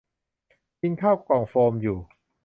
[0.81, 1.97] กินข้าวกล่องโฟมอยู่